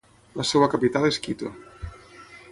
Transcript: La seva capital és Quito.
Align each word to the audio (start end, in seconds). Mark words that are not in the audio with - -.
La 0.39 0.45
seva 0.51 0.69
capital 0.71 1.05
és 1.09 1.19
Quito. 1.27 1.51